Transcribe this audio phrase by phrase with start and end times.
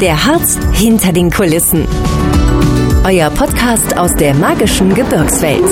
[0.00, 1.86] Der Harz hinter den Kulissen.
[3.04, 5.62] Euer Podcast aus der magischen Gebirgswelt.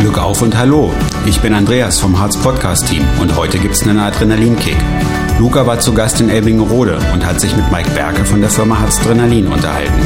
[0.00, 0.94] Glück auf und hallo.
[1.26, 4.78] Ich bin Andreas vom Harz Podcast Team und heute gibt's einen Adrenalinkick.
[5.38, 8.80] Luca war zu Gast in Elbingerode und hat sich mit Mike Berke von der Firma
[8.80, 10.00] Harz Adrenalin unterhalten.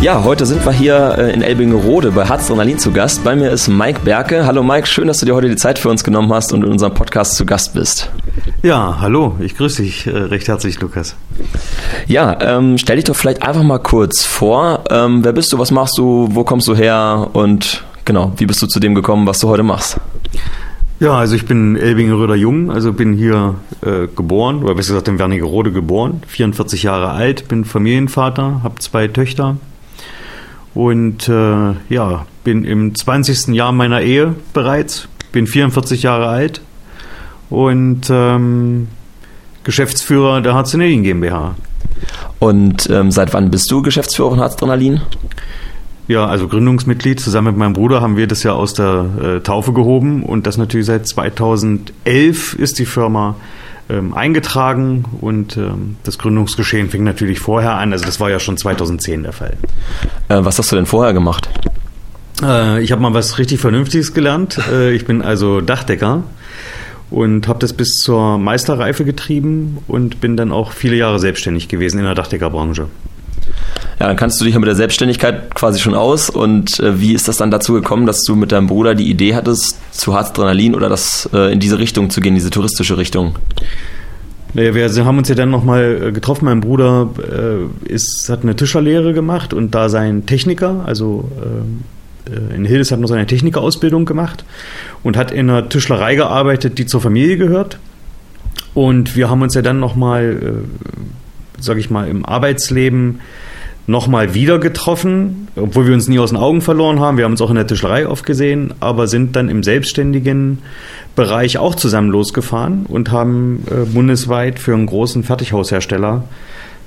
[0.00, 3.22] Ja, heute sind wir hier äh, in Elbingerode bei Harz Adrenalin zu Gast.
[3.24, 4.46] Bei mir ist Mike Berke.
[4.46, 6.70] Hallo Mike, schön, dass du dir heute die Zeit für uns genommen hast und in
[6.70, 8.10] unserem Podcast zu Gast bist.
[8.62, 11.16] Ja, hallo, ich grüße dich äh, recht herzlich, Lukas.
[12.06, 14.84] Ja, ähm, stell dich doch vielleicht einfach mal kurz vor.
[14.88, 18.62] Ähm, wer bist du, was machst du, wo kommst du her und genau, wie bist
[18.62, 19.98] du zu dem gekommen, was du heute machst?
[21.00, 25.18] Ja, also ich bin Elbingeröder Jung, also bin hier äh, geboren, oder besser gesagt in
[25.18, 29.56] Wernigerode geboren, 44 Jahre alt, bin Familienvater, habe zwei Töchter,
[30.72, 33.48] und äh, ja, bin im 20.
[33.48, 36.60] Jahr meiner Ehe bereits, bin 44 Jahre alt
[37.52, 38.88] und ähm,
[39.62, 41.54] Geschäftsführer der Harzenelin GmbH.
[42.38, 45.02] Und ähm, seit wann bist du Geschäftsführer von Harzdrenalin?
[46.08, 47.20] Ja, also Gründungsmitglied.
[47.20, 50.56] Zusammen mit meinem Bruder haben wir das ja aus der äh, Taufe gehoben und das
[50.56, 53.36] natürlich seit 2011 ist die Firma
[53.88, 57.92] ähm, eingetragen und ähm, das Gründungsgeschehen fing natürlich vorher an.
[57.92, 59.56] Also das war ja schon 2010 der Fall.
[60.28, 61.50] Äh, was hast du denn vorher gemacht?
[62.42, 64.58] Äh, ich habe mal was richtig Vernünftiges gelernt.
[64.72, 66.24] Äh, ich bin also Dachdecker
[67.12, 71.98] und habe das bis zur Meisterreife getrieben und bin dann auch viele Jahre selbstständig gewesen
[71.98, 72.86] in der Dachdeckerbranche.
[74.00, 76.30] Ja, dann kannst du dich ja mit der Selbstständigkeit quasi schon aus.
[76.30, 79.34] Und äh, wie ist das dann dazu gekommen, dass du mit deinem Bruder die Idee
[79.34, 83.36] hattest, zu Harzdrenalin oder das äh, in diese Richtung zu gehen, diese touristische Richtung?
[84.54, 86.46] Naja, wir haben uns ja dann nochmal äh, getroffen.
[86.46, 91.62] Mein Bruder äh, ist, hat eine Tischlerlehre gemacht und da sein Techniker, also äh,
[92.54, 94.44] in Hildes hat noch seine Technikerausbildung gemacht
[95.02, 97.78] und hat in einer Tischlerei gearbeitet, die zur Familie gehört.
[98.74, 103.20] Und wir haben uns ja dann nochmal, äh, sag ich mal, im Arbeitsleben
[103.86, 107.16] nochmal wieder getroffen, obwohl wir uns nie aus den Augen verloren haben.
[107.16, 110.58] Wir haben uns auch in der Tischlerei oft gesehen, aber sind dann im selbstständigen
[111.16, 116.24] Bereich auch zusammen losgefahren und haben äh, bundesweit für einen großen Fertighaushersteller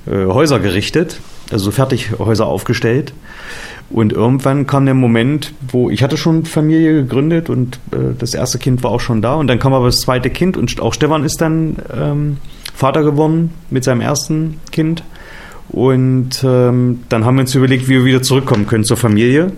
[0.06, 3.12] äh, Häuser gerichtet, also Fertighäuser aufgestellt.
[3.88, 8.58] Und irgendwann kam der Moment, wo ich hatte schon Familie gegründet und äh, das erste
[8.58, 9.34] Kind war auch schon da.
[9.34, 12.38] Und dann kam aber das zweite Kind und auch Stefan ist dann ähm,
[12.74, 15.04] Vater geworden mit seinem ersten Kind.
[15.68, 19.52] Und ähm, dann haben wir uns überlegt, wie wir wieder zurückkommen können zur Familie.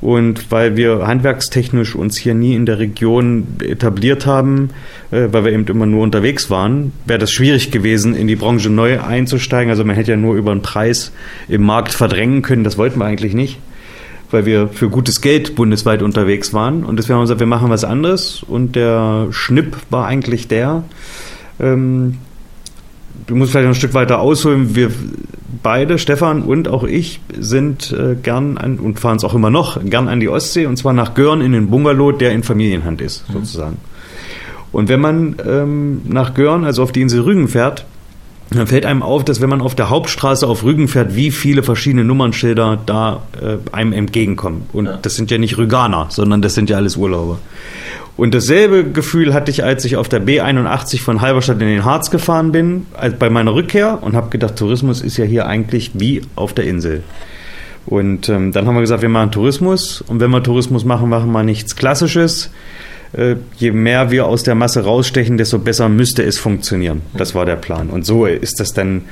[0.00, 4.70] Und weil wir handwerkstechnisch uns hier nie in der Region etabliert haben,
[5.10, 8.70] äh, weil wir eben immer nur unterwegs waren, wäre das schwierig gewesen, in die Branche
[8.70, 9.70] neu einzusteigen.
[9.70, 11.12] Also man hätte ja nur über den Preis
[11.48, 12.62] im Markt verdrängen können.
[12.62, 13.58] Das wollten wir eigentlich nicht,
[14.30, 16.84] weil wir für gutes Geld bundesweit unterwegs waren.
[16.84, 18.44] Und deswegen haben wir gesagt, wir machen was anderes.
[18.44, 20.84] Und der Schnipp war eigentlich der,
[21.58, 22.18] ähm,
[23.26, 24.74] du musst vielleicht noch ein Stück weiter ausholen.
[24.74, 24.90] Wir
[25.62, 29.82] beide, Stefan und auch ich, sind äh, gern an und fahren es auch immer noch
[29.84, 33.28] gern an die Ostsee und zwar nach Görn in den Bungalow, der in Familienhand ist,
[33.28, 33.34] mhm.
[33.34, 33.76] sozusagen.
[34.70, 37.86] Und wenn man ähm, nach Görn, also auf die Insel Rügen fährt,
[38.50, 41.62] dann fällt einem auf, dass wenn man auf der Hauptstraße auf Rügen fährt, wie viele
[41.62, 44.62] verschiedene Nummernschilder da äh, einem entgegenkommen.
[44.72, 44.98] Und ja.
[45.00, 47.38] das sind ja nicht Rüganer, sondern das sind ja alles Urlauber.
[48.16, 52.10] Und dasselbe Gefühl hatte ich, als ich auf der B81 von Halberstadt in den Harz
[52.10, 56.22] gefahren bin, als bei meiner Rückkehr und habe gedacht, Tourismus ist ja hier eigentlich wie
[56.34, 57.04] auf der Insel.
[57.86, 61.30] Und ähm, dann haben wir gesagt, wir machen Tourismus und wenn wir Tourismus machen, machen
[61.30, 62.50] wir nichts Klassisches.
[63.12, 67.02] Äh, je mehr wir aus der Masse rausstechen, desto besser müsste es funktionieren.
[67.14, 67.88] Das war der Plan.
[67.90, 69.02] Und so ist das dann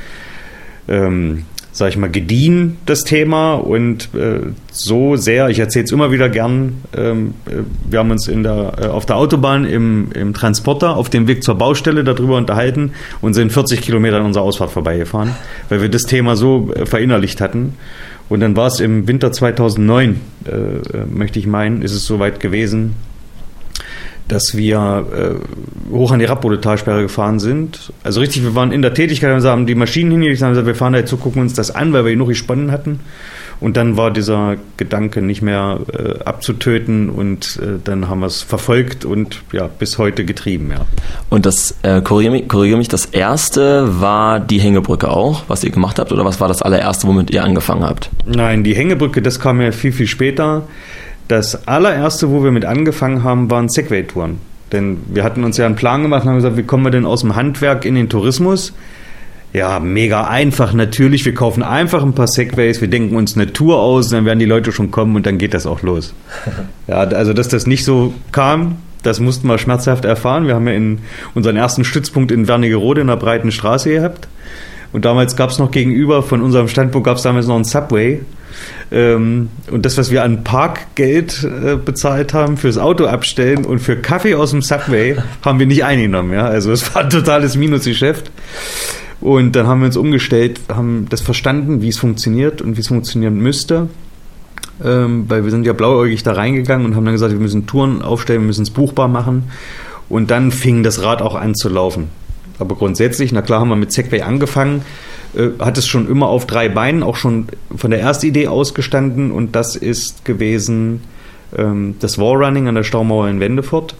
[0.88, 1.44] ähm,
[1.76, 3.54] sag ich mal, gediehen, das Thema.
[3.54, 4.40] Und äh,
[4.72, 8.72] so sehr, ich erzähle es immer wieder gern, ähm, äh, wir haben uns in der,
[8.80, 13.34] äh, auf der Autobahn im, im Transporter auf dem Weg zur Baustelle darüber unterhalten und
[13.34, 15.32] sind 40 Kilometer an unserer Ausfahrt vorbeigefahren,
[15.68, 17.74] weil wir das Thema so äh, verinnerlicht hatten.
[18.30, 22.94] Und dann war es im Winter 2009, äh, möchte ich meinen, ist es soweit gewesen,
[24.28, 27.92] dass wir äh, hoch an die Rappbodetalsperre gefahren sind.
[28.02, 30.74] Also richtig, wir waren in der Tätigkeit, wir haben die Maschinen hingelegt, haben gesagt, wir
[30.74, 33.00] fahren da jetzt so, gucken uns das an, weil wir genug gesponnen hatten.
[33.58, 38.42] Und dann war dieser Gedanke nicht mehr äh, abzutöten und äh, dann haben wir es
[38.42, 40.84] verfolgt und ja, bis heute getrieben, ja.
[41.30, 45.70] Und das, äh, korrigiere mich, korrigier mich, das erste war die Hängebrücke auch, was ihr
[45.70, 48.10] gemacht habt, oder was war das allererste, womit ihr angefangen habt?
[48.26, 50.64] Nein, die Hängebrücke, das kam ja viel, viel später.
[51.28, 54.38] Das allererste, wo wir mit angefangen haben, waren Segway-Touren.
[54.72, 57.06] Denn wir hatten uns ja einen Plan gemacht und haben gesagt, wie kommen wir denn
[57.06, 58.72] aus dem Handwerk in den Tourismus?
[59.52, 61.24] Ja, mega einfach natürlich.
[61.24, 64.44] Wir kaufen einfach ein paar Segways, wir denken uns eine Tour aus, dann werden die
[64.44, 66.14] Leute schon kommen und dann geht das auch los.
[66.88, 70.46] Ja, also dass das nicht so kam, Das mussten wir schmerzhaft erfahren.
[70.46, 70.98] Wir haben ja in
[71.34, 74.26] unseren ersten Stützpunkt in Wernigerode in der breiten Straße gehabt.
[74.92, 78.20] Und damals gab es noch gegenüber von unserem Standpunkt gab es damals noch einen Subway.
[78.90, 83.96] Ähm, und das, was wir an Parkgeld äh, bezahlt haben fürs Auto abstellen und für
[83.96, 86.32] Kaffee aus dem Subway, haben wir nicht eingenommen.
[86.32, 86.46] Ja?
[86.46, 88.30] Also es war ein totales Minusgeschäft.
[89.20, 92.88] Und dann haben wir uns umgestellt, haben das verstanden, wie es funktioniert und wie es
[92.88, 93.88] funktionieren müsste.
[94.84, 98.02] Ähm, weil wir sind ja blauäugig da reingegangen und haben dann gesagt, wir müssen Touren
[98.02, 99.44] aufstellen, wir müssen es buchbar machen.
[100.08, 102.08] Und dann fing das Rad auch an zu laufen.
[102.58, 104.82] Aber grundsätzlich, na klar haben wir mit Segway angefangen,
[105.34, 109.30] äh, hat es schon immer auf drei Beinen, auch schon von der ersten Idee ausgestanden
[109.30, 111.02] und das ist gewesen
[111.56, 113.94] ähm, das Wallrunning an der Staumauer in Wendefurt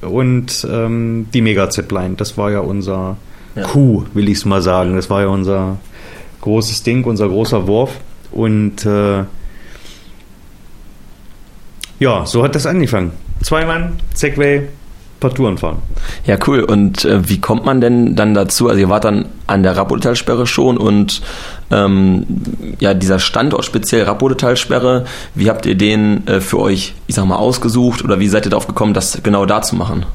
[0.00, 2.14] und ähm, die Mega-Zipline.
[2.16, 3.16] Das war ja unser
[3.54, 3.62] ja.
[3.62, 4.96] Coup, will ich es mal sagen.
[4.96, 5.78] Das war ja unser
[6.40, 7.98] großes Ding, unser großer Wurf
[8.30, 9.24] und äh,
[11.98, 13.12] ja, so hat das angefangen.
[13.42, 14.68] Zwei Mann, Segway,
[15.20, 15.78] paar Touren fahren.
[16.24, 16.60] Ja, cool.
[16.60, 18.68] Und äh, wie kommt man denn dann dazu?
[18.68, 21.22] Also ihr wart dann an der Rappodetalsperre schon und
[21.70, 22.26] ähm,
[22.80, 27.36] ja, dieser Standort speziell Rappodetalsperre, wie habt ihr den äh, für euch, ich sag mal,
[27.36, 30.06] ausgesucht oder wie seid ihr darauf gekommen, das genau da zu machen?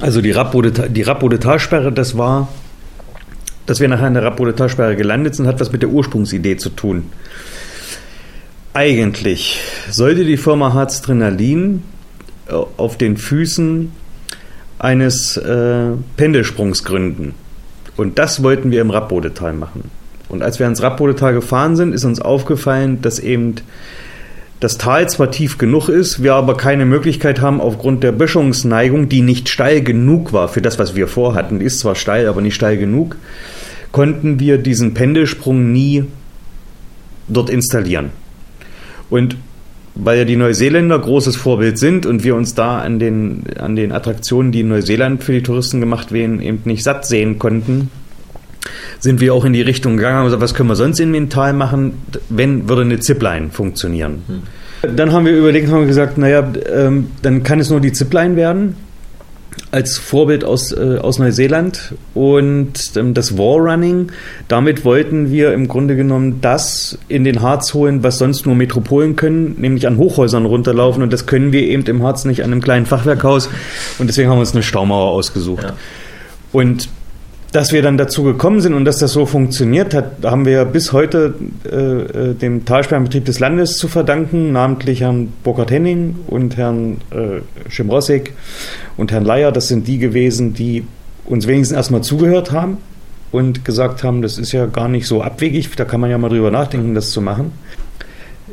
[0.00, 2.48] Also die Rappodetalsperre, das war,
[3.66, 7.10] dass wir nachher in der Rappodetalsperre gelandet sind, hat was mit der Ursprungsidee zu tun.
[8.78, 9.60] Eigentlich
[9.90, 11.82] sollte die Firma Harzdrenalin
[12.46, 13.90] äh, auf den Füßen
[14.78, 17.34] eines äh, Pendelsprungs gründen.
[17.96, 19.90] Und das wollten wir im Rappbodetal machen.
[20.28, 23.56] Und als wir ans Rappbodetal gefahren sind, ist uns aufgefallen, dass eben
[24.60, 29.22] das Tal zwar tief genug ist, wir aber keine Möglichkeit haben, aufgrund der Böschungsneigung, die
[29.22, 32.76] nicht steil genug war für das, was wir vorhatten, ist zwar steil, aber nicht steil
[32.76, 33.16] genug,
[33.90, 36.04] konnten wir diesen Pendelsprung nie
[37.26, 38.12] dort installieren.
[39.10, 39.36] Und
[39.94, 43.92] weil ja die Neuseeländer großes Vorbild sind und wir uns da an den, an den
[43.92, 47.90] Attraktionen, die in Neuseeland für die Touristen gemacht werden, eben nicht satt sehen konnten,
[49.00, 51.52] sind wir auch in die Richtung gegangen und gesagt, was können wir sonst in Mental
[51.52, 51.94] machen,
[52.28, 54.22] wenn würde eine Zipline funktionieren.
[54.26, 54.96] Hm.
[54.96, 58.36] Dann haben wir überlegt, haben wir gesagt, naja, ähm, dann kann es nur die Zipline
[58.36, 58.76] werden
[59.70, 64.12] als Vorbild aus, äh, aus Neuseeland und ähm, das Wallrunning.
[64.48, 69.16] Damit wollten wir im Grunde genommen das in den Harz holen, was sonst nur Metropolen
[69.16, 72.62] können, nämlich an Hochhäusern runterlaufen und das können wir eben im Harz nicht an einem
[72.62, 73.48] kleinen Fachwerkhaus
[73.98, 75.64] und deswegen haben wir uns eine Staumauer ausgesucht.
[75.64, 75.74] Ja.
[76.52, 76.88] Und
[77.52, 80.92] dass wir dann dazu gekommen sind und dass das so funktioniert hat, haben wir bis
[80.92, 81.34] heute
[81.64, 87.40] äh, äh, dem Talsperrenbetrieb des Landes zu verdanken, namentlich Herrn Burkhard Henning und Herrn äh,
[87.70, 88.34] Schimrossek
[88.96, 89.50] und Herrn Leier.
[89.50, 90.84] Das sind die gewesen, die
[91.24, 92.78] uns wenigstens erstmal zugehört haben
[93.30, 96.28] und gesagt haben, das ist ja gar nicht so abwegig, da kann man ja mal
[96.28, 97.52] drüber nachdenken, das zu machen.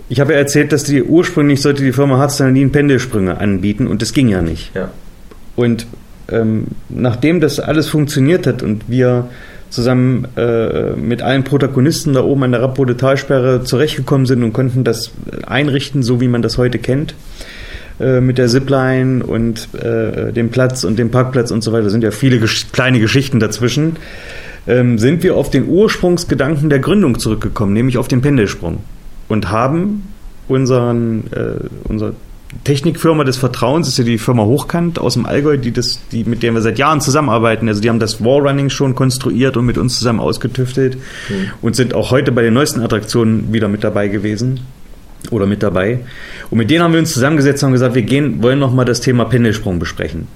[0.07, 4.13] Ich habe ja erzählt, dass die ursprünglich sollte die Firma Harzdalin Pendelsprünge anbieten und das
[4.13, 4.73] ging ja nicht.
[4.75, 4.91] Ja.
[5.55, 5.87] Und
[6.31, 9.27] ähm, nachdem das alles funktioniert hat und wir
[9.69, 15.11] zusammen äh, mit allen Protagonisten da oben an der Rappodetalsperre zurechtgekommen sind und konnten das
[15.45, 17.13] einrichten, so wie man das heute kennt,
[17.99, 22.03] äh, mit der Zipline und äh, dem Platz und dem Parkplatz und so weiter, sind
[22.03, 23.97] ja viele gesch kleine Geschichten dazwischen,
[24.67, 28.79] ähm, sind wir auf den Ursprungsgedanken der Gründung zurückgekommen, nämlich auf den Pendelsprung
[29.27, 30.07] und haben
[30.47, 32.13] unseren, äh, unser
[32.63, 36.41] Technikfirma des Vertrauens ist ja die Firma Hochkant aus dem Allgäu, die das, die, mit
[36.41, 37.67] der wir seit Jahren zusammenarbeiten.
[37.67, 41.51] Also die haben das Wallrunning schon konstruiert und mit uns zusammen ausgetüftelt mhm.
[41.61, 44.61] und sind auch heute bei den neuesten Attraktionen wieder mit dabei gewesen
[45.31, 45.99] oder mit dabei.
[46.49, 49.25] Und mit denen haben wir uns zusammengesetzt und gesagt, wir gehen, wollen nochmal das Thema
[49.25, 50.27] Pendelsprung besprechen.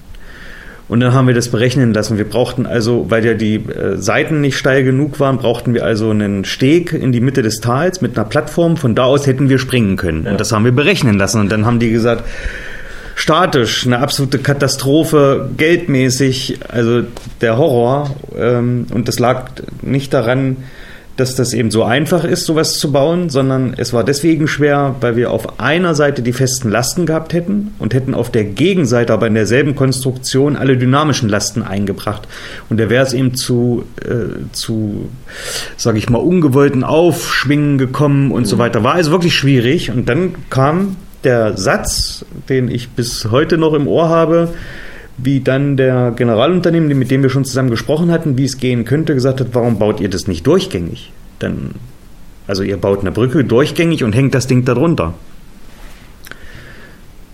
[0.90, 2.18] Und dann haben wir das berechnen lassen.
[2.18, 6.10] Wir brauchten also, weil ja die äh, Seiten nicht steil genug waren, brauchten wir also
[6.10, 8.76] einen Steg in die Mitte des Tals mit einer Plattform.
[8.76, 10.24] Von da aus hätten wir springen können.
[10.24, 10.32] Ja.
[10.32, 11.40] Und das haben wir berechnen lassen.
[11.40, 12.24] Und dann haben die gesagt,
[13.14, 17.02] statisch, eine absolute Katastrophe, geldmäßig, also
[17.40, 18.16] der Horror.
[18.36, 19.44] Ähm, und das lag
[19.82, 20.56] nicht daran,
[21.20, 25.16] dass das eben so einfach ist, sowas zu bauen, sondern es war deswegen schwer, weil
[25.16, 29.26] wir auf einer Seite die festen Lasten gehabt hätten und hätten auf der Gegenseite aber
[29.26, 32.26] in derselben Konstruktion alle dynamischen Lasten eingebracht.
[32.70, 35.10] Und da wäre es eben zu, äh, zu
[35.76, 38.46] sage ich mal, ungewollten Aufschwingen gekommen und mhm.
[38.46, 38.82] so weiter.
[38.82, 39.90] War also wirklich schwierig.
[39.90, 44.48] Und dann kam der Satz, den ich bis heute noch im Ohr habe,
[45.22, 49.14] wie dann der Generalunternehmen, mit dem wir schon zusammen gesprochen hatten, wie es gehen könnte,
[49.14, 51.12] gesagt hat, warum baut ihr das nicht durchgängig?
[51.38, 51.74] Dann,
[52.46, 55.14] also ihr baut eine Brücke durchgängig und hängt das Ding darunter.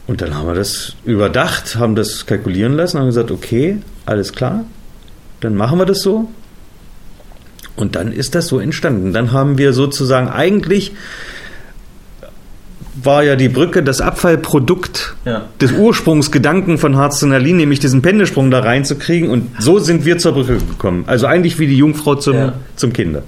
[0.06, 4.64] Und dann haben wir das überdacht, haben das kalkulieren lassen, haben gesagt, okay, alles klar,
[5.40, 6.28] dann machen wir das so.
[7.74, 9.12] Und dann ist das so entstanden.
[9.12, 10.92] Dann haben wir sozusagen eigentlich
[13.02, 15.42] war ja die Brücke das Abfallprodukt Ja.
[15.60, 19.28] des Ursprungsgedanken von Harzenalin, nämlich diesen Pendelsprung da reinzukriegen.
[19.30, 21.04] Und so sind wir zur Brücke gekommen.
[21.06, 22.52] Also eigentlich wie die Jungfrau zum, Ja.
[22.76, 23.22] zum Kinder.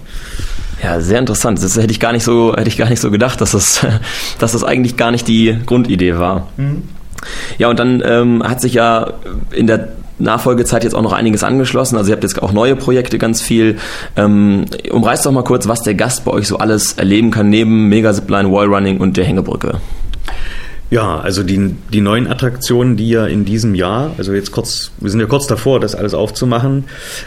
[0.83, 1.63] Ja, sehr interessant.
[1.63, 3.85] Das hätte ich gar nicht so, hätte ich gar nicht so gedacht, dass das,
[4.39, 6.49] dass das eigentlich gar nicht die Grundidee war.
[7.59, 9.15] Ja, und dann ähm, hat sich ja
[9.51, 11.97] in der Nachfolgezeit jetzt auch noch einiges angeschlossen.
[11.97, 13.77] Also ihr habt jetzt auch neue Projekte ganz viel.
[14.17, 17.89] Ähm, umreißt doch mal kurz, was der Gast bei euch so alles erleben kann neben
[17.89, 19.81] Megazipline, Wallrunning und der Hängebrücke.
[20.91, 25.11] Ja, also die, die neuen Attraktionen, die ja in diesem Jahr, also jetzt kurz, wir
[25.11, 26.85] sind ja kurz davor, das alles aufzumachen,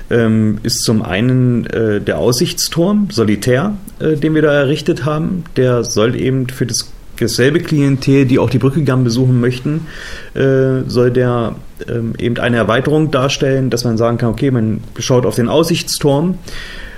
[0.09, 5.43] ähm, ist zum einen äh, der Aussichtsturm, Solitär, äh, den wir da errichtet haben.
[5.57, 9.87] Der soll eben für das dasselbe Klientel, die auch die Brücke gern besuchen möchten,
[10.33, 11.55] äh, soll der
[11.87, 16.37] ähm, eben eine Erweiterung darstellen, dass man sagen kann, okay, man schaut auf den Aussichtsturm,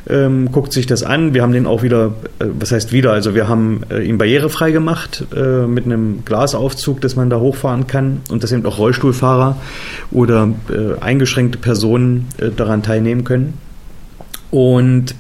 [0.10, 1.34] ähm, guckt sich das an.
[1.34, 4.72] Wir haben den auch wieder, äh, was heißt wieder, also wir haben äh, ihn barrierefrei
[4.72, 9.58] gemacht äh, mit einem Glasaufzug, dass man da hochfahren kann und dass eben auch Rollstuhlfahrer
[10.12, 13.54] oder äh, eingeschränkte Personen äh, daran teilnehmen können.
[14.52, 15.16] Und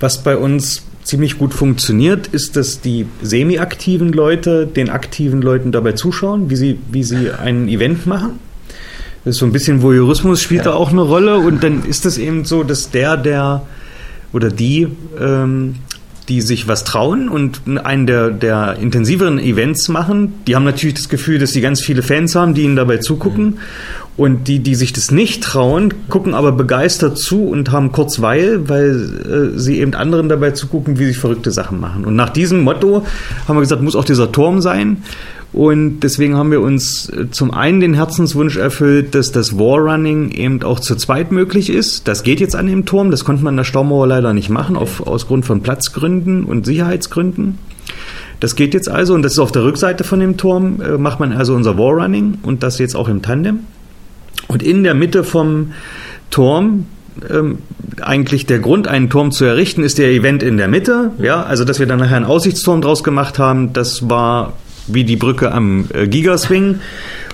[0.00, 5.92] was bei uns ziemlich gut funktioniert, ist, dass die semi-aktiven Leute den aktiven Leuten dabei
[5.92, 8.38] zuschauen, wie sie, wie sie ein Event machen.
[9.24, 12.18] Das ist so ein bisschen Voyeurismus spielt da auch eine Rolle und dann ist es
[12.18, 13.62] eben so, dass der, der
[14.34, 14.86] oder die,
[15.18, 15.76] ähm,
[16.28, 21.08] die sich was trauen und einen der, der intensiveren Events machen, die haben natürlich das
[21.08, 23.60] Gefühl, dass sie ganz viele Fans haben, die ihnen dabei zugucken.
[24.18, 29.54] Und die, die sich das nicht trauen, gucken aber begeistert zu und haben Kurzweil, weil
[29.54, 32.04] äh, sie eben anderen dabei zugucken, wie sie verrückte Sachen machen.
[32.04, 33.06] Und nach diesem Motto
[33.46, 35.04] haben wir gesagt, muss auch dieser Turm sein.
[35.52, 40.64] Und deswegen haben wir uns äh, zum einen den Herzenswunsch erfüllt, dass das Warrunning eben
[40.64, 42.08] auch zu zweit möglich ist.
[42.08, 44.76] Das geht jetzt an dem Turm, das konnte man in der Staumauer leider nicht machen,
[44.76, 47.58] auf, aus Grund von Platzgründen und Sicherheitsgründen.
[48.40, 51.20] Das geht jetzt also und das ist auf der Rückseite von dem Turm, äh, macht
[51.20, 53.60] man also unser Warrunning und das jetzt auch im Tandem.
[54.48, 55.72] Und in der Mitte vom
[56.30, 56.86] Turm,
[57.30, 57.58] ähm,
[58.00, 61.12] eigentlich der Grund, einen Turm zu errichten, ist der Event in der Mitte.
[61.18, 64.54] Ja, also dass wir dann nachher einen Aussichtsturm draus gemacht haben, das war
[64.88, 66.80] wie die Brücke am äh, Gigaswing.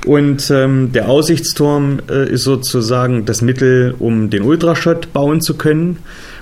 [0.06, 5.99] Und ähm, der Aussichtsturm äh, ist sozusagen das Mittel, um den Ultrashot bauen zu können.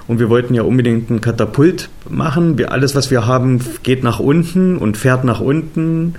[0.09, 2.59] Und wir wollten ja unbedingt einen Katapult machen.
[2.59, 6.15] Wir, alles, was wir haben, geht nach unten und fährt nach unten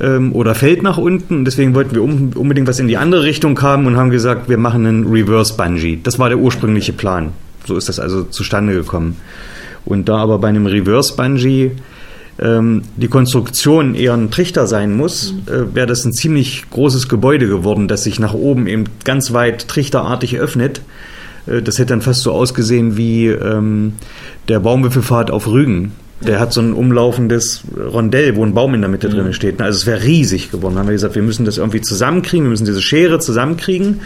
[0.00, 1.38] ähm, oder fällt nach unten.
[1.38, 4.48] Und deswegen wollten wir um, unbedingt was in die andere Richtung haben und haben gesagt,
[4.48, 5.98] wir machen einen Reverse Bungee.
[6.02, 7.32] Das war der ursprüngliche Plan.
[7.66, 9.16] So ist das also zustande gekommen.
[9.84, 11.72] Und da aber bei einem Reverse Bungee
[12.38, 17.46] ähm, die Konstruktion eher ein Trichter sein muss, äh, wäre das ein ziemlich großes Gebäude
[17.46, 20.82] geworden, das sich nach oben eben ganz weit trichterartig öffnet.
[21.46, 23.94] Äh, das hätte dann fast so ausgesehen wie ähm,
[24.48, 25.92] der Baumwipfelpfad auf Rügen.
[26.20, 29.60] Der hat so ein umlaufendes Rondell, wo ein Baum in der Mitte drin steht.
[29.60, 30.74] Also es wäre riesig geworden.
[30.74, 34.00] Da haben wir gesagt, wir müssen das irgendwie zusammenkriegen, wir müssen diese Schere zusammenkriegen.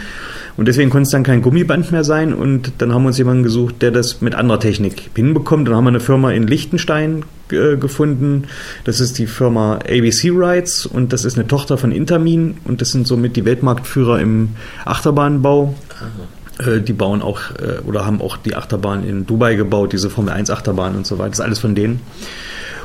[0.57, 2.33] Und deswegen konnte es dann kein Gummiband mehr sein.
[2.33, 5.69] Und dann haben wir uns jemanden gesucht, der das mit anderer Technik hinbekommt.
[5.69, 8.43] Dann haben wir eine Firma in Liechtenstein äh, gefunden.
[8.83, 12.57] Das ist die Firma ABC Rides und das ist eine Tochter von Intermin.
[12.65, 14.49] Und das sind somit die Weltmarktführer im
[14.83, 15.75] Achterbahnbau.
[15.89, 20.33] Äh, Die bauen auch äh, oder haben auch die Achterbahn in Dubai gebaut, diese Formel
[20.33, 21.29] 1 Achterbahn und so weiter.
[21.29, 22.01] Das ist alles von denen.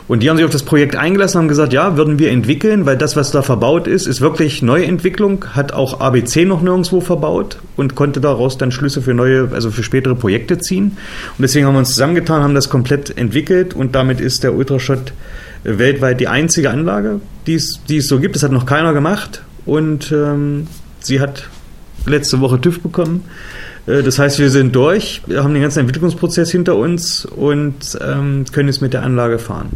[0.06, 2.98] Und die haben sich auf das Projekt eingelassen haben gesagt, ja, würden wir entwickeln, weil
[2.98, 7.94] das, was da verbaut ist, ist wirklich Neuentwicklung, hat auch ABC noch nirgendwo verbaut und
[7.94, 10.98] konnte daraus dann Schlüsse für neue, also für spätere Projekte ziehen.
[11.38, 15.14] Und deswegen haben wir uns zusammengetan, haben das komplett entwickelt und damit ist der Ultrashot
[15.64, 18.36] äh, weltweit die einzige Anlage, die es, die es so gibt.
[18.36, 20.66] Das hat noch keiner gemacht und ähm,
[21.00, 21.48] sie hat
[22.06, 23.24] letzte Woche TÜV bekommen.
[23.86, 28.44] Äh, Das heißt, wir sind durch, wir haben den ganzen Entwicklungsprozess hinter uns und ähm,
[28.52, 29.70] können jetzt mit der Anlage fahren.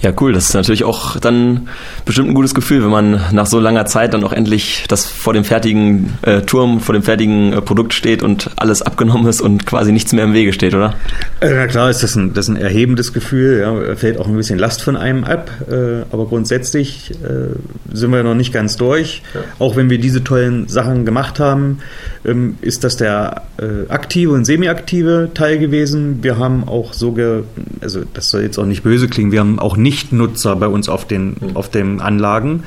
[0.00, 0.32] Ja, cool.
[0.32, 1.68] Das ist natürlich auch dann
[2.04, 5.32] bestimmt ein gutes Gefühl, wenn man nach so langer Zeit dann auch endlich das vor
[5.32, 9.66] dem fertigen äh, Turm, vor dem fertigen äh, Produkt steht und alles abgenommen ist und
[9.66, 10.94] quasi nichts mehr im Wege steht, oder?
[11.40, 14.36] Äh, Na klar ist das ein, das ist ein erhebendes Gefühl, ja, fällt auch ein
[14.36, 17.56] bisschen Last von einem ab, äh, aber grundsätzlich äh,
[17.92, 19.22] sind wir noch nicht ganz durch.
[19.58, 21.78] Auch wenn wir diese tollen Sachen gemacht haben,
[22.24, 26.22] ähm, ist das der äh, aktive und semi-aktive Teil gewesen.
[26.22, 27.42] Wir haben auch sogar,
[27.80, 31.06] also das soll jetzt auch nicht böse klingen, wir haben auch Nicht-Nutzer bei uns auf
[31.06, 32.64] den, auf den Anlagen.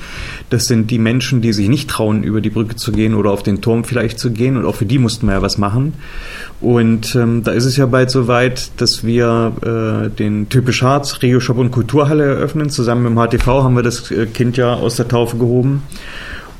[0.49, 3.43] Das sind die Menschen, die sich nicht trauen, über die Brücke zu gehen oder auf
[3.43, 5.93] den Turm vielleicht zu gehen und auch für die mussten wir ja was machen.
[6.61, 11.39] Und ähm, da ist es ja bald soweit, dass wir äh, den Typisch Harz Regio
[11.39, 12.71] Shop und Kulturhalle eröffnen.
[12.71, 15.83] Zusammen mit dem HTV haben wir das äh, Kind ja aus der Taufe gehoben.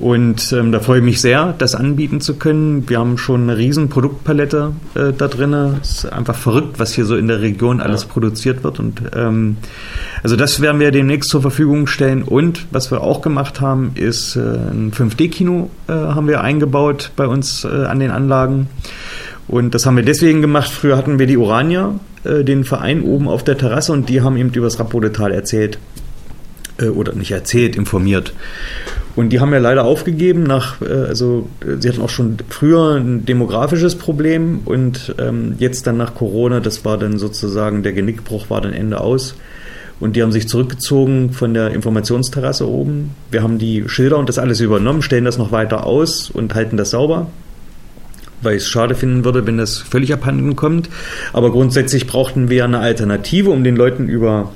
[0.01, 2.89] Und ähm, da freue ich mich sehr, das anbieten zu können.
[2.89, 5.53] Wir haben schon eine riesen Produktpalette äh, da drin.
[5.53, 8.08] Es ist einfach verrückt, was hier so in der Region alles ja.
[8.10, 8.79] produziert wird.
[8.79, 9.58] Und ähm,
[10.24, 12.24] also das werden wir demnächst zur Verfügung stellen.
[12.24, 17.27] Und was wir auch gemacht haben, ist äh, ein 5D-Kino äh, haben wir eingebaut bei
[17.27, 18.70] uns äh, an den Anlagen.
[19.48, 20.72] Und das haben wir deswegen gemacht.
[20.72, 21.93] Früher hatten wir die Urania,
[22.24, 25.77] äh, den Verein oben auf der Terrasse, und die haben eben über das Rappodetal erzählt.
[26.79, 28.34] Äh, oder nicht erzählt, informiert.
[29.15, 31.48] Und die haben ja leider aufgegeben nach, äh, also
[31.80, 36.86] sie hatten auch schon früher ein demografisches Problem und ähm, jetzt dann nach Corona, das
[36.86, 39.36] war dann sozusagen, der Genickbruch war dann Ende aus.
[40.00, 43.12] Und die haben sich zurückgezogen von der Informationsterrasse oben.
[43.30, 46.75] Wir haben die Schilder und das alles übernommen, stellen das noch weiter aus und halten
[46.77, 47.27] das sauber
[48.44, 50.89] weil ich es schade finden würde, wenn das völlig abhanden kommt.
[51.34, 54.51] Aber grundsätzlich brauchten wir eine Alternative, um den Leuten über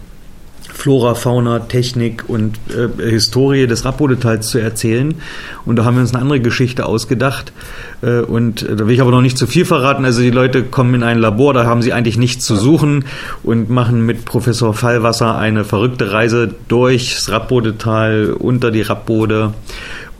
[0.85, 5.15] Flora, Fauna, Technik und äh, Historie des Rappodetals zu erzählen.
[5.65, 7.53] Und da haben wir uns eine andere Geschichte ausgedacht.
[8.03, 10.05] Äh, und äh, da will ich aber noch nicht zu viel verraten.
[10.05, 13.05] Also die Leute kommen in ein Labor, da haben sie eigentlich nichts zu suchen
[13.41, 19.55] und machen mit Professor Fallwasser eine verrückte Reise durchs Rappodetal, unter die Rappode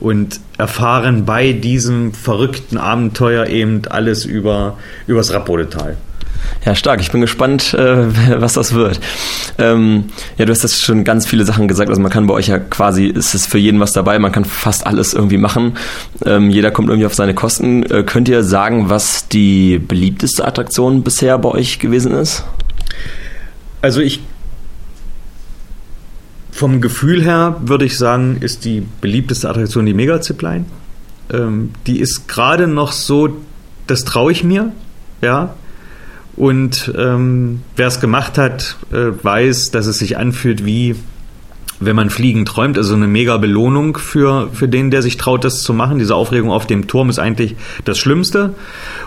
[0.00, 5.96] und erfahren bei diesem verrückten Abenteuer eben alles über übers Rappodetal.
[6.64, 7.00] Ja, stark.
[7.00, 8.06] Ich bin gespannt, äh,
[8.40, 9.00] was das wird.
[9.58, 10.04] Ähm,
[10.38, 11.88] ja, du hast jetzt schon ganz viele Sachen gesagt.
[11.88, 14.18] Also man kann bei euch ja quasi, ist es für jeden was dabei.
[14.18, 15.76] Man kann fast alles irgendwie machen.
[16.24, 17.82] Ähm, jeder kommt irgendwie auf seine Kosten.
[17.84, 22.44] Äh, könnt ihr sagen, was die beliebteste Attraktion bisher bei euch gewesen ist?
[23.82, 24.20] Also ich
[26.56, 30.64] vom Gefühl her würde ich sagen, ist die beliebteste Attraktion die Mega-Zipline.
[31.30, 33.36] Ähm, die ist gerade noch so,
[33.86, 34.72] das traue ich mir,
[35.20, 35.54] ja.
[36.36, 40.96] Und ähm, wer es gemacht hat, äh, weiß, dass es sich anfühlt wie
[41.80, 45.62] wenn man fliegen träumt, also eine mega Belohnung für, für den, der sich traut, das
[45.62, 45.98] zu machen.
[45.98, 48.54] Diese Aufregung auf dem Turm ist eigentlich das Schlimmste.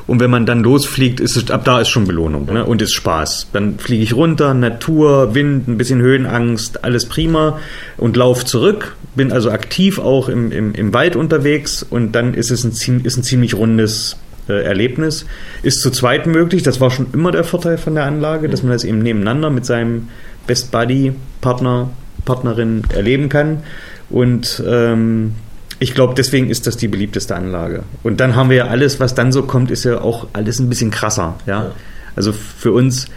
[0.08, 2.66] Und wenn man dann losfliegt, ist es, ab da ist schon Belohnung ne?
[2.66, 3.50] und ist Spaß.
[3.54, 7.60] Dann fliege ich runter, Natur, Wind, ein bisschen Höhenangst, alles prima
[7.98, 8.96] und laufe zurück.
[9.16, 13.18] Bin also aktiv auch im, im, im Wald unterwegs und dann ist es ein, ist
[13.18, 14.18] ein ziemlich rundes
[14.50, 15.26] äh, Erlebnis.
[15.64, 18.72] Ist zu zweit möglich, das war schon immer der Vorteil von der Anlage, dass man
[18.72, 20.10] das eben nebeneinander mit seinem
[20.48, 21.90] Best Buddy Partner,
[22.26, 23.64] Partnerin erleben kann.
[24.10, 25.36] Und ähm,
[25.80, 27.84] ich glaube, deswegen ist das die beliebteste Anlage.
[28.04, 30.68] Und dann haben wir ja alles, was dann so kommt, ist ja auch alles ein
[30.68, 31.36] bisschen krasser.
[31.46, 31.64] Ja?
[31.64, 31.72] ja.
[32.16, 33.08] Also für uns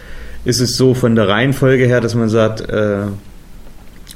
[0.45, 3.05] ist es so von der Reihenfolge her, dass man sagt, äh,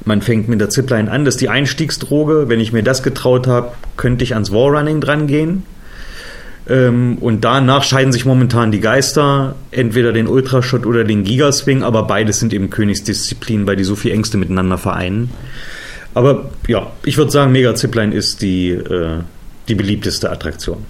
[0.04, 2.48] man fängt mit der Zipline an, das ist die Einstiegsdroge.
[2.48, 5.64] Wenn ich mir das getraut habe, könnte ich ans Wallrunning dran gehen.
[6.68, 12.02] Ähm, und danach scheiden sich momentan die Geister, entweder den Ultrashot oder den Gigaswing, aber
[12.02, 15.30] beides sind eben Königsdisziplinen, weil die so viel Ängste miteinander vereinen.
[16.14, 19.18] Aber ja, ich würde sagen, Mega Zipline ist die, äh,
[19.68, 20.84] die beliebteste Attraktion.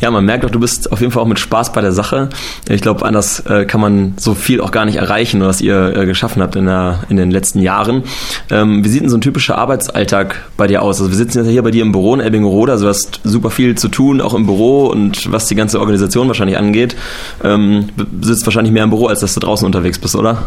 [0.00, 2.28] Ja, man merkt doch, du bist auf jeden Fall auch mit Spaß bei der Sache.
[2.68, 6.06] Ich glaube, anders äh, kann man so viel auch gar nicht erreichen, was ihr äh,
[6.06, 8.04] geschaffen habt in, der, in den letzten Jahren.
[8.50, 11.00] Ähm, wie sieht denn so ein typischer Arbeitsalltag bei dir aus?
[11.00, 13.50] Also wir sitzen jetzt hier bei dir im Büro in Ebbingerode, also du hast super
[13.50, 16.96] viel zu tun, auch im Büro und was die ganze Organisation wahrscheinlich angeht.
[17.42, 17.88] Ähm,
[18.20, 20.44] sitzt wahrscheinlich mehr im Büro, als dass du draußen unterwegs bist, oder?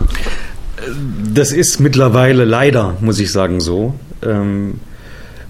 [1.33, 3.93] Das ist mittlerweile leider, muss ich sagen, so.
[4.23, 4.79] Ähm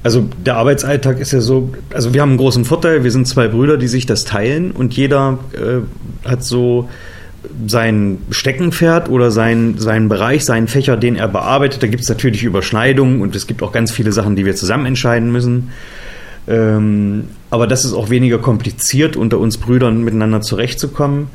[0.04, 3.48] also der Arbeitsalltag ist ja so, also wir haben einen großen Vorteil, wir sind zwei
[3.48, 6.90] Brüder, die sich das teilen und jeder äh, hat so
[7.68, 11.82] sein Steckenpferd oder sein, seinen Bereich, seinen Fächer, den er bearbeitet.
[11.82, 14.86] Da gibt es natürlich Überschneidungen und es gibt auch ganz viele Sachen, die wir zusammen
[14.86, 15.70] entscheiden müssen.
[16.48, 21.28] Ähm, aber das ist auch weniger kompliziert, unter uns Brüdern miteinander zurechtzukommen.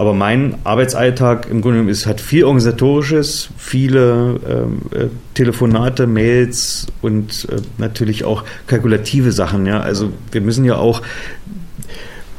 [0.00, 6.86] Aber mein Arbeitsalltag im Grunde genommen ist, hat viel Organisatorisches, viele ähm, äh, Telefonate, Mails
[7.02, 9.66] und äh, natürlich auch kalkulative Sachen.
[9.66, 9.80] Ja?
[9.80, 11.02] Also wir müssen ja auch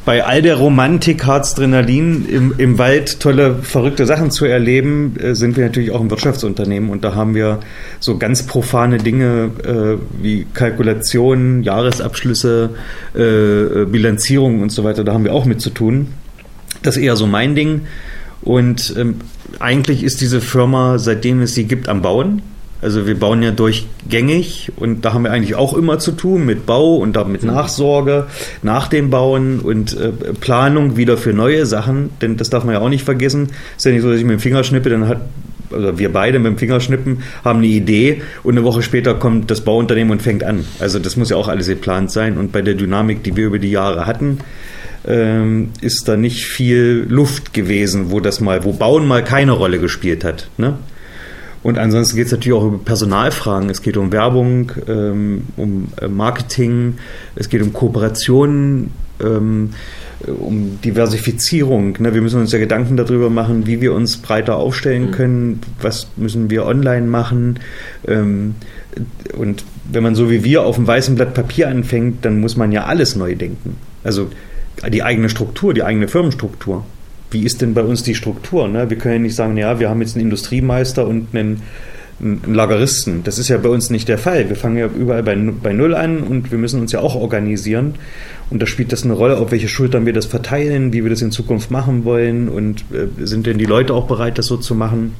[0.05, 5.55] bei all der Romantik, Harzdrenalin im, im Wald tolle, verrückte Sachen zu erleben, äh, sind
[5.55, 7.59] wir natürlich auch ein Wirtschaftsunternehmen und da haben wir
[7.99, 12.71] so ganz profane Dinge äh, wie Kalkulationen, Jahresabschlüsse,
[13.13, 16.07] äh, äh Bilanzierung und so weiter, da haben wir auch mit zu tun.
[16.81, 17.81] Das ist eher so mein Ding.
[18.41, 19.15] Und ähm,
[19.59, 22.41] eigentlich ist diese Firma, seitdem es sie gibt, am Bauen.
[22.81, 26.65] Also wir bauen ja durchgängig und da haben wir eigentlich auch immer zu tun mit
[26.65, 28.25] Bau und da mit Nachsorge
[28.63, 32.81] nach dem Bauen und äh, Planung wieder für neue Sachen, denn das darf man ja
[32.81, 33.49] auch nicht vergessen.
[33.77, 35.21] Ist ja nicht so, dass ich mit dem Finger schnippe, dann hat
[35.71, 39.61] also wir beide mit dem Fingerschnippen haben eine Idee und eine Woche später kommt das
[39.61, 40.65] Bauunternehmen und fängt an.
[40.79, 43.59] Also das muss ja auch alles geplant sein und bei der Dynamik, die wir über
[43.59, 44.39] die Jahre hatten,
[45.07, 49.79] ähm, ist da nicht viel Luft gewesen, wo das mal, wo Bauen mal keine Rolle
[49.79, 50.49] gespielt hat.
[50.57, 50.77] Ne?
[51.63, 53.69] Und ansonsten geht es natürlich auch über Personalfragen.
[53.69, 56.95] Es geht um Werbung, ähm, um äh, Marketing,
[57.35, 59.71] es geht um Kooperationen, ähm,
[60.27, 61.97] um Diversifizierung.
[61.99, 62.13] Ne?
[62.13, 65.11] Wir müssen uns ja Gedanken darüber machen, wie wir uns breiter aufstellen mhm.
[65.11, 67.59] können, was müssen wir online machen.
[68.07, 68.55] Ähm,
[69.37, 72.71] und wenn man so wie wir auf einem weißen Blatt Papier anfängt, dann muss man
[72.71, 73.77] ja alles neu denken.
[74.03, 74.29] Also
[74.89, 76.85] die eigene Struktur, die eigene Firmenstruktur.
[77.29, 78.67] Wie ist denn bei uns die Struktur?
[78.67, 78.89] Ne?
[78.89, 81.61] Wir können ja nicht sagen, ja, wir haben jetzt einen Industriemeister und einen,
[82.19, 83.23] einen Lageristen.
[83.23, 84.49] Das ist ja bei uns nicht der Fall.
[84.49, 87.95] Wir fangen ja überall bei, bei Null an und wir müssen uns ja auch organisieren.
[88.49, 91.21] Und da spielt das eine Rolle, auf welche Schultern wir das verteilen, wie wir das
[91.21, 94.75] in Zukunft machen wollen und äh, sind denn die Leute auch bereit, das so zu
[94.75, 95.15] machen?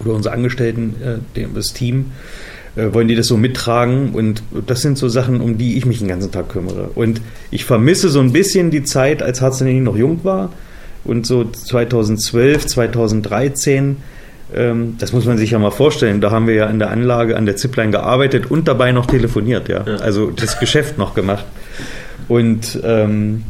[0.00, 0.94] Oder unsere Angestellten,
[1.34, 2.06] äh, das Team
[2.76, 4.10] wollen die das so mittragen?
[4.14, 6.90] Und das sind so Sachen, um die ich mich den ganzen Tag kümmere.
[6.94, 10.52] Und ich vermisse so ein bisschen die Zeit, als Harzenini noch jung war.
[11.04, 13.96] Und so 2012, 2013,
[14.54, 17.36] ähm, das muss man sich ja mal vorstellen, da haben wir ja an der Anlage,
[17.36, 19.84] an der Zipline gearbeitet und dabei noch telefoniert, ja.
[19.86, 19.96] ja.
[19.96, 21.44] Also das Geschäft noch gemacht.
[22.28, 23.44] Und ähm,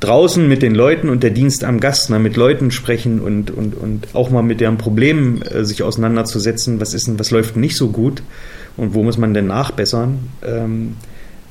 [0.00, 3.74] draußen mit den Leuten und der Dienst am Gast, ne, mit Leuten sprechen und, und,
[3.74, 7.76] und auch mal mit deren Problemen äh, sich auseinanderzusetzen, was ist denn, was läuft nicht
[7.76, 8.22] so gut
[8.76, 10.96] und wo muss man denn nachbessern, ähm,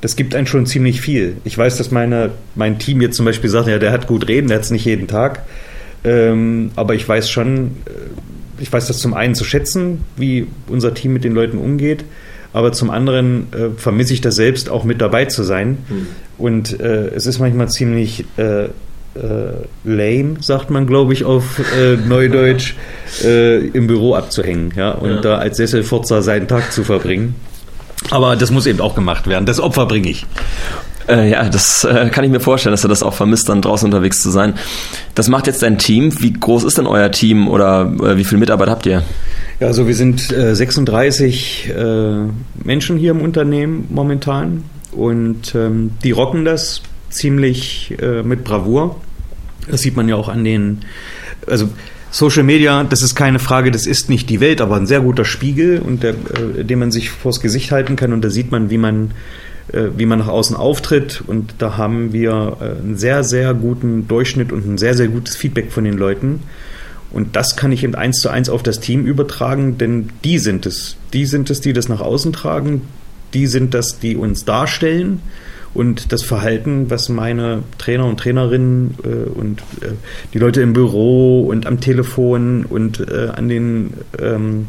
[0.02, 1.38] das gibt einen schon ziemlich viel.
[1.44, 4.48] Ich weiß, dass meine, mein Team jetzt zum Beispiel sagt, ja, der hat gut reden,
[4.48, 5.44] der hat es nicht jeden Tag,
[6.04, 10.94] ähm, aber ich weiß schon, äh, ich weiß das zum einen zu schätzen, wie unser
[10.94, 12.06] Team mit den Leuten umgeht,
[12.54, 15.80] aber zum anderen äh, vermisse ich das selbst auch mit dabei zu sein.
[15.90, 16.08] Mhm.
[16.38, 18.70] Und äh, es ist manchmal ziemlich äh, äh
[19.84, 22.76] lame, sagt man, glaube ich, auf äh, Neudeutsch,
[23.24, 24.92] äh, im Büro abzuhängen ja?
[24.92, 25.22] und ja.
[25.22, 27.36] da als Sesselfurzer seinen Tag zu verbringen.
[28.12, 29.46] Aber das muss eben auch gemacht werden.
[29.46, 30.26] Das Opfer bringe ich.
[31.08, 33.86] Äh, ja, das äh, kann ich mir vorstellen, dass du das auch vermisst, dann draußen
[33.86, 34.56] unterwegs zu sein.
[35.16, 36.22] Das macht jetzt dein Team.
[36.22, 39.04] Wie groß ist denn euer Team oder äh, wie viele Mitarbeiter habt ihr?
[39.60, 42.16] Ja, also wir sind 36 äh, äh,
[42.64, 49.00] Menschen hier im Unternehmen momentan und ähm, die rocken das ziemlich äh, mit Bravour.
[49.70, 50.80] Das sieht man ja auch an den,
[51.46, 51.70] also
[52.10, 55.26] Social Media, das ist keine Frage, das ist nicht die Welt, aber ein sehr guter
[55.26, 58.14] Spiegel, und der, äh, den man sich vors Gesicht halten kann.
[58.14, 59.12] Und da sieht man, wie man,
[59.74, 61.22] äh, wie man nach außen auftritt.
[61.28, 65.36] Und da haben wir äh, einen sehr, sehr guten Durchschnitt und ein sehr, sehr gutes
[65.36, 66.44] Feedback von den Leuten.
[67.12, 70.66] Und das kann ich eben eins zu eins auf das Team übertragen, denn die sind
[70.66, 70.98] es.
[71.14, 72.82] Die sind es, die das nach außen tragen.
[73.34, 75.22] Die sind das, die uns darstellen.
[75.74, 79.92] Und das Verhalten, was meine Trainer und Trainerinnen äh, und äh,
[80.34, 84.68] die Leute im Büro und am Telefon und äh, an den ähm,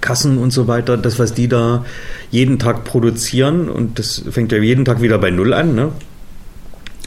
[0.00, 1.84] Kassen und so weiter, das, was die da
[2.30, 5.92] jeden Tag produzieren, und das fängt ja jeden Tag wieder bei Null an, ne?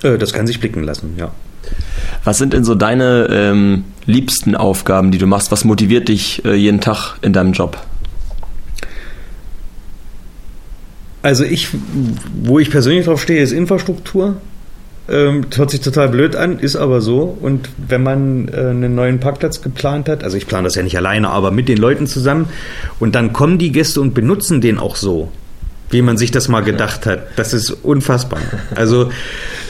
[0.04, 1.32] Äh, das kann sich blicken lassen, ja.
[2.23, 5.52] Was sind denn so deine ähm, liebsten Aufgaben, die du machst?
[5.52, 7.78] Was motiviert dich äh, jeden Tag in deinem Job?
[11.21, 11.69] Also ich,
[12.43, 14.38] wo ich persönlich drauf stehe, ist Infrastruktur.
[15.10, 17.38] Ähm, hört sich total blöd an, ist aber so.
[17.41, 20.97] Und wenn man äh, einen neuen Parkplatz geplant hat, also ich plane das ja nicht
[20.97, 22.47] alleine, aber mit den Leuten zusammen,
[22.99, 25.32] und dann kommen die Gäste und benutzen den auch so
[25.91, 27.28] wie man sich das mal gedacht hat.
[27.36, 28.39] Das ist unfassbar.
[28.75, 29.12] Also,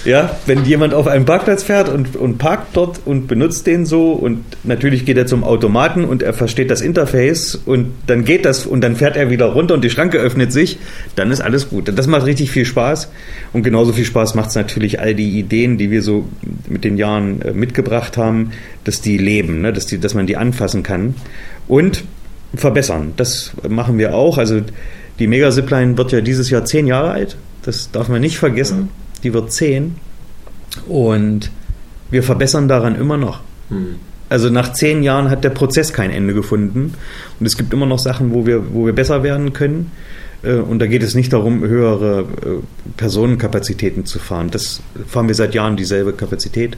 [0.05, 4.11] ja, wenn jemand auf einen Parkplatz fährt und, und parkt dort und benutzt den so
[4.11, 8.65] und natürlich geht er zum Automaten und er versteht das Interface und dann geht das
[8.65, 10.77] und dann fährt er wieder runter und die Schranke öffnet sich,
[11.15, 11.91] dann ist alles gut.
[11.97, 13.09] Das macht richtig viel Spaß
[13.53, 16.27] und genauso viel Spaß macht es natürlich all die Ideen, die wir so
[16.67, 18.51] mit den Jahren äh, mitgebracht haben,
[18.83, 19.73] dass die leben, ne?
[19.73, 21.15] dass, die, dass man die anfassen kann
[21.67, 22.03] und
[22.55, 23.13] verbessern.
[23.15, 24.37] Das machen wir auch.
[24.37, 24.61] Also
[25.19, 27.37] die Mega Zipline wird ja dieses Jahr zehn Jahre alt.
[27.63, 28.89] Das darf man nicht vergessen.
[29.23, 29.95] Die wird zehn.
[30.87, 31.51] Und
[32.09, 33.41] wir verbessern daran immer noch.
[33.69, 33.95] Mhm.
[34.29, 36.93] Also nach zehn Jahren hat der Prozess kein Ende gefunden.
[37.39, 39.91] Und es gibt immer noch Sachen, wo wir, wo wir besser werden können.
[40.43, 44.49] Äh, und da geht es nicht darum, höhere äh, Personenkapazitäten zu fahren.
[44.51, 46.77] Das fahren wir seit Jahren dieselbe Kapazität.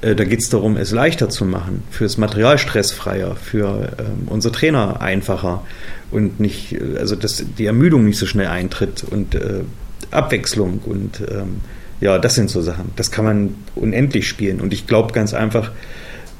[0.00, 4.52] Äh, da geht es darum, es leichter zu machen, fürs Material stressfreier, für ähm, unsere
[4.52, 5.62] Trainer einfacher,
[6.10, 9.62] und nicht, also dass die Ermüdung nicht so schnell eintritt und äh,
[10.10, 11.60] Abwechslung und ähm,
[12.00, 12.92] ja, das sind so Sachen.
[12.96, 15.72] Das kann man unendlich spielen und ich glaube ganz einfach,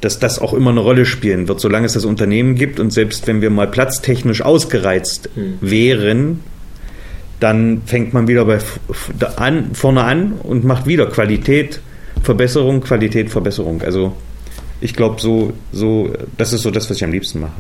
[0.01, 3.27] dass das auch immer eine Rolle spielen wird, solange es das Unternehmen gibt und selbst
[3.27, 5.59] wenn wir mal platztechnisch ausgereizt mhm.
[5.61, 6.41] wären,
[7.41, 8.59] dann fängt man wieder bei
[9.37, 11.81] an, vorne an und macht wieder Qualität,
[12.27, 13.83] Verbesserung, Qualität, Verbesserung.
[13.83, 14.13] Also
[14.81, 17.53] ich glaube, so, so, das ist so das, was ich am liebsten mache.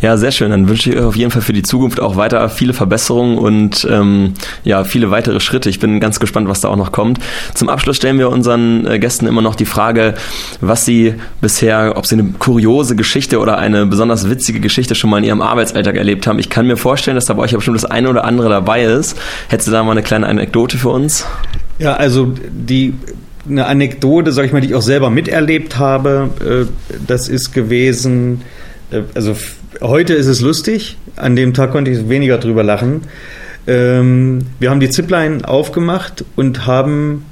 [0.00, 0.50] Ja, sehr schön.
[0.50, 3.86] Dann wünsche ich euch auf jeden Fall für die Zukunft auch weiter viele Verbesserungen und
[3.90, 5.68] ähm, ja, viele weitere Schritte.
[5.68, 7.18] Ich bin ganz gespannt, was da auch noch kommt.
[7.54, 10.14] Zum Abschluss stellen wir unseren äh, Gästen immer noch die Frage,
[10.62, 15.18] was sie bisher, ob sie eine kuriose Geschichte oder eine besonders witzige Geschichte schon mal
[15.18, 16.38] in ihrem Arbeitsalltag erlebt haben.
[16.38, 18.84] Ich kann mir vorstellen, dass da bei euch ja bestimmt das eine oder andere dabei
[18.84, 19.18] ist.
[19.48, 21.26] Hättest du da mal eine kleine Anekdote für uns?
[21.78, 22.94] Ja, also die
[23.48, 28.42] eine Anekdote, sag ich mal, die ich auch selber miterlebt habe, äh, das ist gewesen,
[28.90, 29.36] äh, also
[29.80, 33.02] heute ist es lustig, an dem Tag konnte ich weniger drüber lachen.
[33.66, 37.24] Ähm, wir haben die Zipline aufgemacht und haben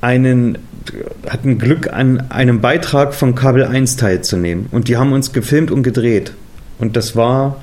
[0.00, 0.58] einen,
[1.28, 4.66] hatten Glück, an einem Beitrag von Kabel 1 teilzunehmen.
[4.70, 6.32] Und die haben uns gefilmt und gedreht.
[6.78, 7.62] Und das war,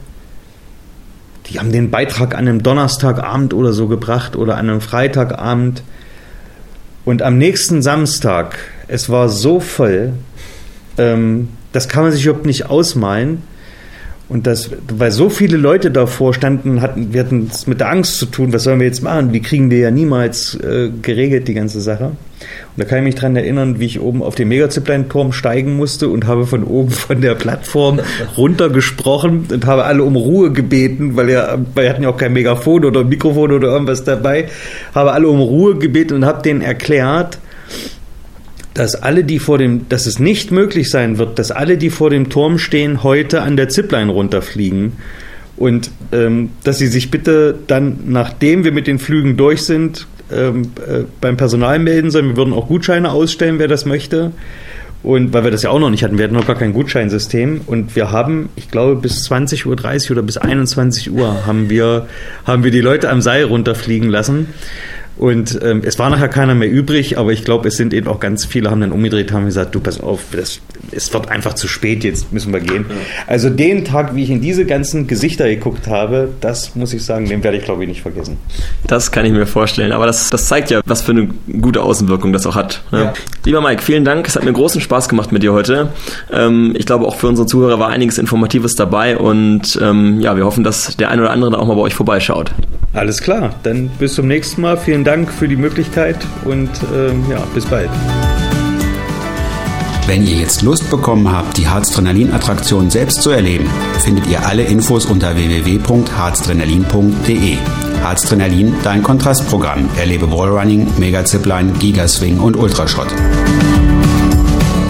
[1.48, 5.84] die haben den Beitrag an einem Donnerstagabend oder so gebracht oder an einem Freitagabend.
[7.06, 10.14] Und am nächsten Samstag, es war so voll,
[10.98, 13.44] ähm, das kann man sich überhaupt nicht ausmalen.
[14.30, 18.18] Und das, weil so viele Leute davor standen, hatten, wir hatten es mit der Angst
[18.18, 19.34] zu tun, was sollen wir jetzt machen?
[19.34, 22.06] Die kriegen wir ja niemals äh, geregelt, die ganze Sache.
[22.06, 22.16] Und
[22.78, 26.26] da kann ich mich dran erinnern, wie ich oben auf den Megazipline-Turm steigen musste und
[26.26, 28.00] habe von oben von der Plattform
[28.38, 32.86] runtergesprochen und habe alle um Ruhe gebeten, weil, ja, wir hatten ja auch kein Megafon
[32.86, 34.48] oder Mikrofon oder irgendwas dabei,
[34.96, 37.40] habe alle um Ruhe gebeten und habe denen erklärt,
[38.74, 42.10] dass alle, die vor dem, dass es nicht möglich sein wird, dass alle, die vor
[42.10, 44.94] dem Turm stehen, heute an der Zipline runterfliegen.
[45.56, 50.72] Und ähm, dass sie sich bitte dann, nachdem wir mit den Flügen durch sind, ähm,
[50.88, 52.30] äh, beim Personal melden sollen.
[52.30, 54.32] Wir würden auch Gutscheine ausstellen, wer das möchte.
[55.04, 57.62] Und weil wir das ja auch noch nicht hatten, wir hatten noch gar kein Gutscheinsystem.
[57.66, 62.08] Und wir haben, ich glaube, bis 20.30 Uhr oder bis 21 Uhr haben wir,
[62.46, 64.48] haben wir die Leute am Seil runterfliegen lassen.
[65.18, 68.20] Und ähm, es war nachher keiner mehr übrig, aber ich glaube, es sind eben auch
[68.20, 70.60] ganz viele, haben dann umgedreht, haben gesagt, du pass auf, das,
[70.92, 72.86] es wird einfach zu spät, jetzt müssen wir gehen.
[73.28, 77.28] Also den Tag, wie ich in diese ganzen Gesichter geguckt habe, das muss ich sagen,
[77.28, 78.38] den werde ich glaube ich nicht vergessen.
[78.88, 81.30] Das kann ich mir vorstellen, aber das, das zeigt ja, was für eine
[81.62, 82.82] gute Außenwirkung das auch hat.
[82.92, 83.04] Ne?
[83.04, 83.14] Ja.
[83.46, 85.90] Lieber Mike, vielen Dank, es hat mir großen Spaß gemacht mit dir heute.
[86.32, 90.46] Ähm, ich glaube, auch für unsere Zuhörer war einiges Informatives dabei und ähm, ja, wir
[90.46, 92.52] hoffen, dass der eine oder andere da auch mal bei euch vorbeischaut.
[92.94, 94.78] Alles klar, dann bis zum nächsten Mal.
[94.78, 97.90] Vielen Dank für die Möglichkeit und ähm, ja, bis bald.
[100.06, 105.06] Wenn ihr jetzt Lust bekommen habt, die Harzdrenalin-Attraktion selbst zu erleben, findet ihr alle Infos
[105.06, 107.56] unter www.harzdrenalin.de.
[108.04, 109.90] Harzdrenalin, dein Kontrastprogramm.
[109.98, 113.08] Erlebe Wallrunning, Mega-Zipline, Gigaswing und Ultraschrott.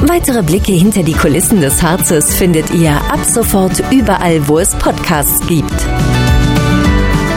[0.08, 5.46] Weitere Blicke hinter die Kulissen des Harzes findet ihr ab sofort überall, wo es Podcasts
[5.48, 5.72] gibt.